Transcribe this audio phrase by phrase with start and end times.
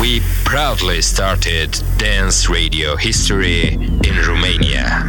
[0.00, 5.02] We proudly started dance radio history in Romania.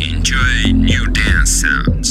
[0.00, 2.03] Enjoy new dance sounds.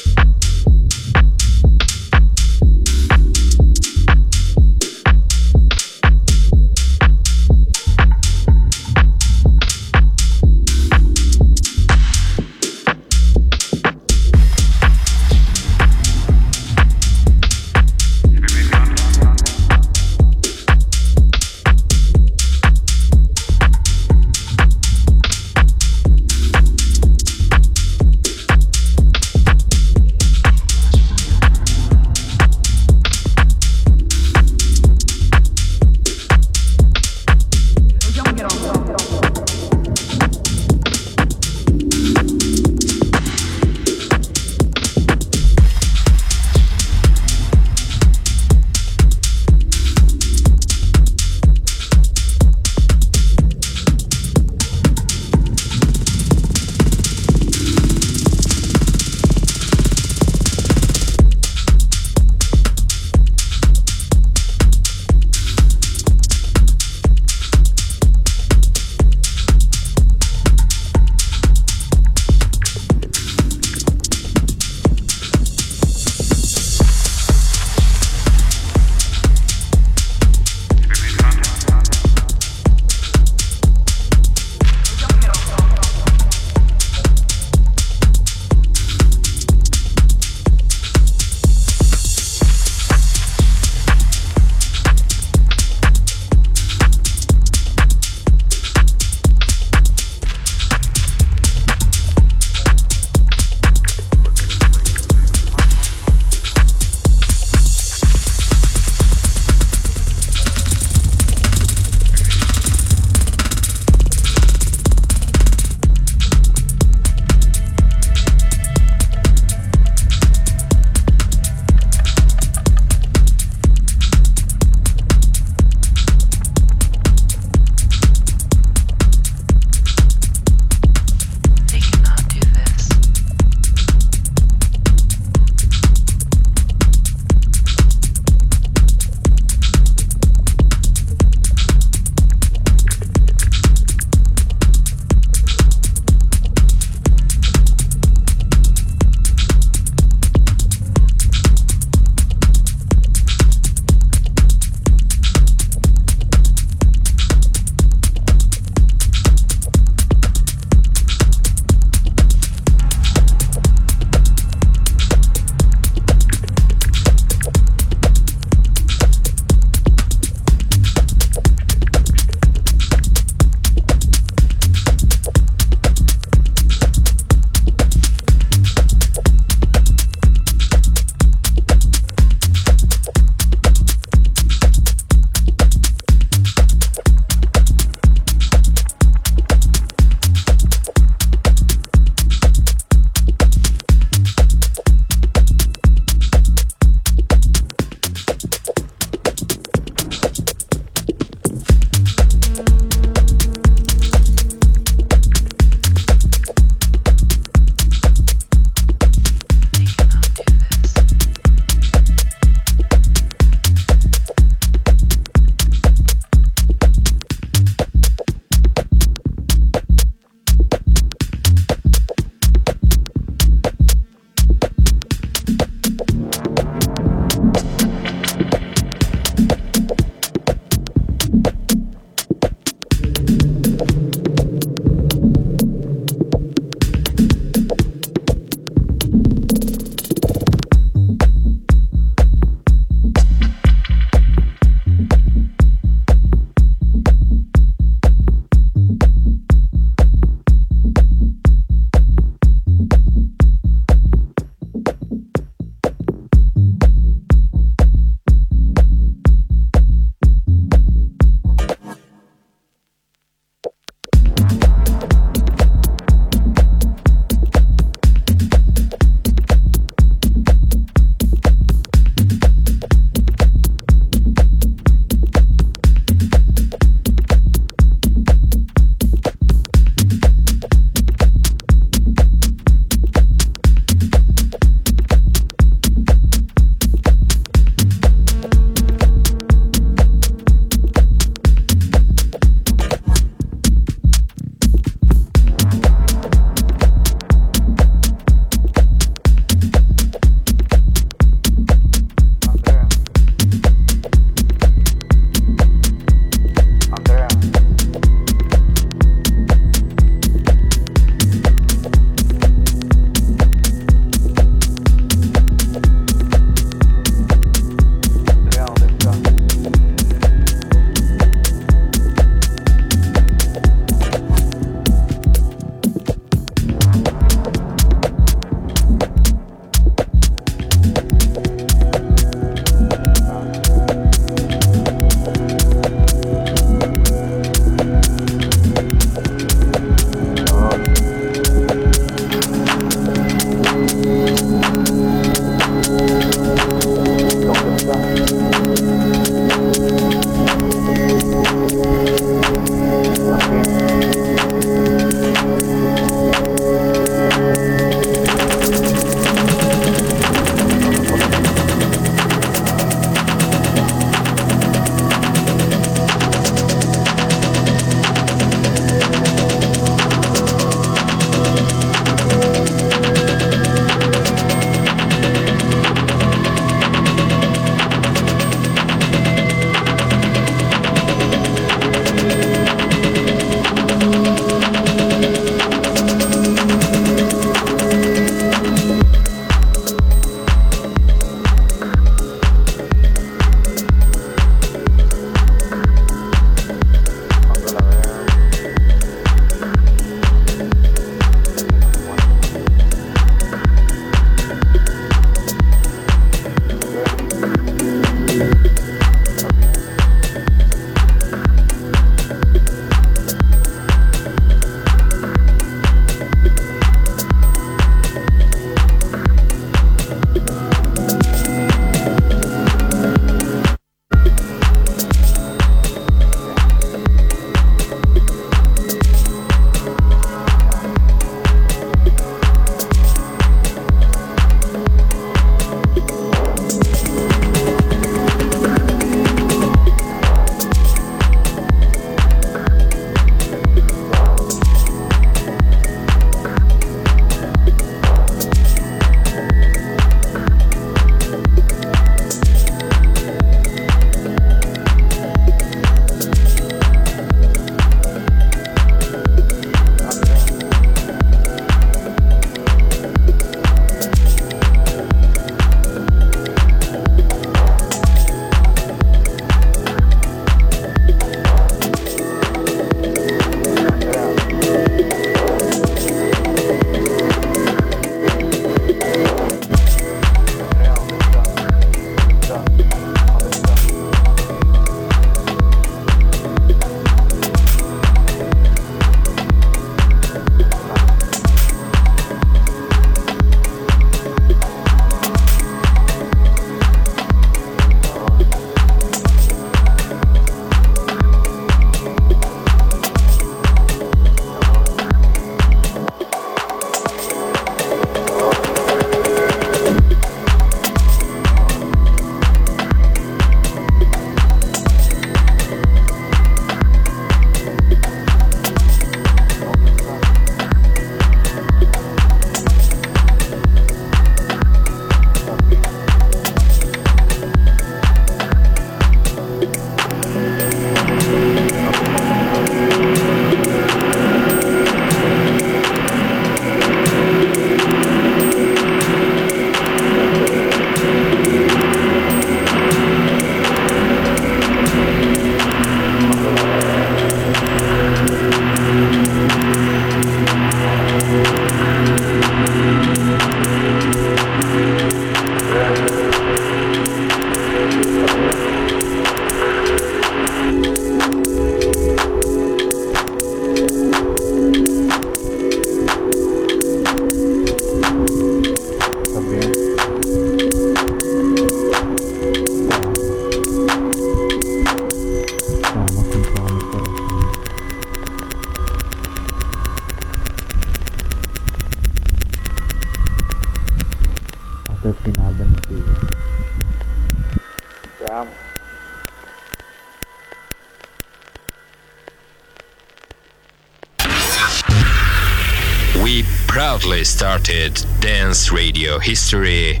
[599.20, 600.00] History.